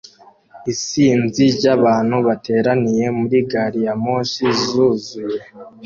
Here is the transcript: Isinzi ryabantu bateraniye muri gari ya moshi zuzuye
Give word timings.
Isinzi 0.71 1.43
ryabantu 1.57 2.15
bateraniye 2.27 3.05
muri 3.19 3.37
gari 3.49 3.79
ya 3.85 3.93
moshi 4.03 4.45
zuzuye 4.61 5.41